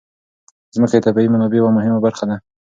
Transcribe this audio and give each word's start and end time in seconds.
ځمکه 0.75 0.95
د 0.99 1.03
طبیعي 1.07 1.29
منابعو 1.31 1.59
یوه 1.61 1.71
مهمه 1.77 1.99
برخه 2.05 2.23
ده. 2.29 2.35